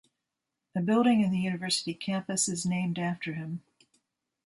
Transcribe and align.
A 0.75 0.81
building 0.81 1.21
in 1.21 1.29
the 1.29 1.37
university 1.37 1.93
campus 1.93 2.49
is 2.49 2.65
named 2.65 2.97
after 2.97 3.33
him. 3.33 3.61